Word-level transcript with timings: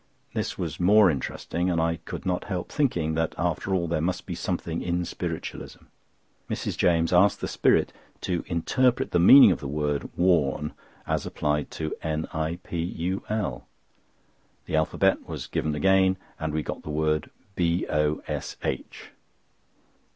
This 0.33 0.57
was 0.57 0.79
more 0.79 1.11
interesting, 1.11 1.69
and 1.69 1.79
I 1.79 1.97
could 2.05 2.25
not 2.25 2.45
help 2.45 2.71
thinking 2.71 3.13
that 3.13 3.35
after 3.37 3.71
all 3.75 3.87
there 3.87 4.01
must 4.01 4.25
be 4.25 4.33
something 4.33 4.81
in 4.81 5.05
Spiritualism. 5.05 5.83
Mrs. 6.49 6.75
James 6.75 7.13
asked 7.13 7.39
the 7.39 7.47
spirit 7.47 7.93
to 8.21 8.43
interpret 8.47 9.11
the 9.11 9.19
meaning 9.19 9.51
of 9.51 9.59
the 9.59 9.67
word 9.67 10.09
"Warn" 10.17 10.73
as 11.05 11.27
applied 11.27 11.69
to 11.77 11.93
"NIPUL." 12.03 13.67
The 14.65 14.75
alphabet 14.75 15.27
was 15.29 15.45
given 15.45 15.75
again, 15.75 16.17
and 16.39 16.51
we 16.51 16.63
got 16.63 16.81
the 16.81 16.89
word 16.89 17.29
"BOSH." 17.55 18.57